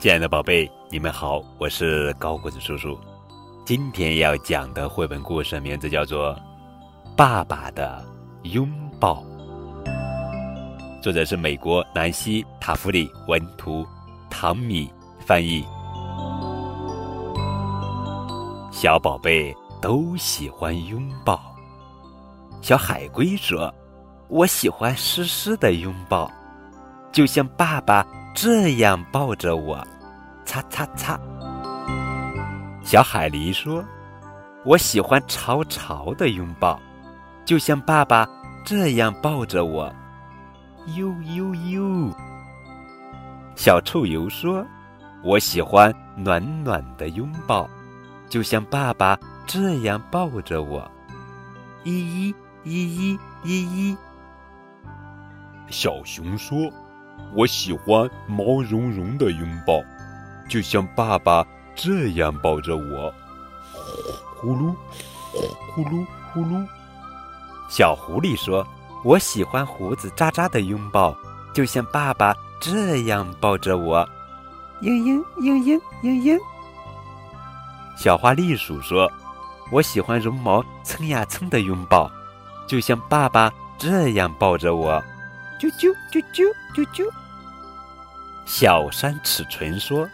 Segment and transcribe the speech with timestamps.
[0.00, 2.98] 亲爱的宝贝，你们好，我是高个子叔叔。
[3.66, 6.34] 今天要讲的绘本故事名字叫做
[7.14, 8.02] 《爸爸的
[8.44, 8.66] 拥
[8.98, 9.22] 抱》，
[11.02, 13.86] 作者是美国南希·塔夫里文图，
[14.30, 15.62] 唐米翻译。
[18.72, 21.38] 小宝贝都喜欢拥抱。
[22.62, 23.70] 小海龟说
[24.28, 26.30] ：“我喜欢湿湿的拥抱，
[27.12, 29.86] 就像爸爸。”这样抱着我，
[30.44, 31.18] 擦擦擦。
[32.82, 33.84] 小海狸说
[34.64, 36.80] ：“我喜欢潮潮的拥抱，
[37.44, 38.26] 就像爸爸
[38.64, 39.92] 这样抱着我，
[40.96, 42.10] 呦呦呦。”
[43.56, 44.64] 小臭油说
[45.22, 47.68] ：“我喜欢暖暖的拥抱，
[48.28, 50.90] 就像爸爸这样抱着我，
[51.84, 52.34] 依依
[52.64, 53.96] 依依依依。”
[55.68, 56.56] 小熊说。
[57.34, 59.80] 我喜欢毛茸茸的拥抱，
[60.48, 63.14] 就像爸爸这样抱着我，
[64.36, 64.74] 呼噜，
[65.74, 66.66] 呼噜呼噜。
[67.68, 68.66] 小狐狸说
[69.04, 71.16] ：“我喜欢胡子渣渣的拥抱，
[71.54, 74.04] 就像爸爸这样抱着我，
[74.82, 76.40] 嘤嘤嘤嘤嘤嘤。”
[77.96, 79.10] 小花栗鼠说
[79.70, 82.10] ：“我喜欢绒毛蹭呀蹭的拥抱，
[82.66, 85.00] 就像爸爸这样抱着我。”
[85.60, 87.04] 啾啾啾啾啾啾。
[88.46, 90.08] 小山齿唇说：“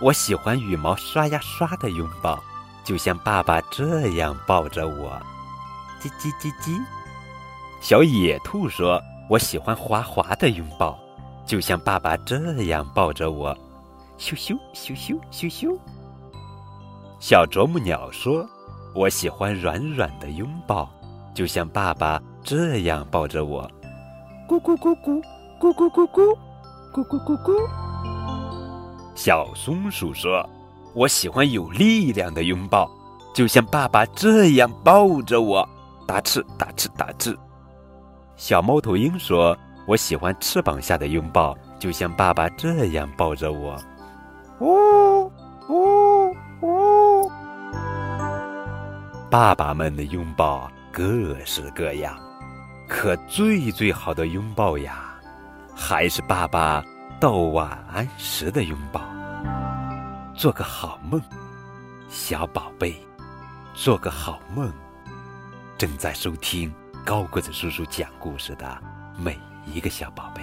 [0.00, 2.42] 我喜欢羽毛刷呀刷的拥抱，
[2.82, 5.20] 就像爸爸这样抱着我。”
[6.02, 6.80] 叽叽叽叽。
[7.82, 10.98] 小野兔说：“我喜欢滑滑的拥抱，
[11.46, 13.54] 就像爸爸这样抱着我。”
[14.18, 15.78] 咻咻咻咻咻咻。
[17.20, 18.48] 小啄木鸟说
[18.94, 20.90] ：“我喜欢软软的拥抱，
[21.34, 23.70] 就像爸爸这样抱着我。”
[24.52, 25.22] 咕咕咕咕，
[25.58, 26.36] 咕咕咕咕，
[26.92, 27.54] 咕咕咕咕。
[29.14, 30.46] 小松鼠说
[30.94, 32.86] ：“我喜欢有力量的拥抱，
[33.34, 35.66] 就像爸爸这样抱着我，
[36.06, 37.34] 打翅打翅打翅。”
[38.36, 39.56] 小猫头鹰说
[39.88, 43.74] ：“我喜欢翅膀下的拥抱，就像爸爸这样抱着我。”
[44.60, 45.32] 呜
[45.70, 47.30] 呜呜！
[49.30, 52.14] 爸爸们的拥抱各式各样。
[52.88, 55.14] 可最最好的拥抱呀，
[55.74, 56.84] 还是爸爸
[57.20, 59.00] 到晚安时的拥抱。
[60.34, 61.20] 做个好梦，
[62.08, 62.94] 小宝贝，
[63.74, 64.72] 做个好梦。
[65.78, 66.72] 正在收听
[67.04, 68.82] 高个子叔叔讲故事的
[69.16, 70.41] 每一个小宝贝。